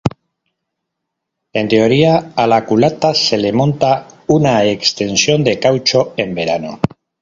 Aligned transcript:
En 1.53 1.67
teoría, 1.67 2.33
a 2.35 2.47
la 2.47 2.65
culata 2.65 3.13
se 3.13 3.37
le 3.37 3.53
monta 3.53 4.07
una 4.29 4.63
extensión 4.65 5.43
de 5.43 5.59
caucho 5.59 6.15
en 6.17 6.33
verano. 6.33 6.79